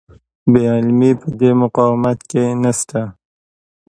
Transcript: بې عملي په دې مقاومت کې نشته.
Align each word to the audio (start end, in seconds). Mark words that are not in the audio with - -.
بې 0.51 0.61
عملي 0.75 1.11
په 1.21 1.27
دې 1.39 1.51
مقاومت 1.61 2.19
کې 2.29 2.43
نشته. 2.63 3.01